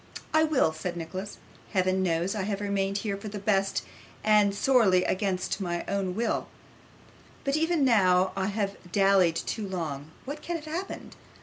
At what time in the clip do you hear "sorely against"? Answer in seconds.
4.55-5.61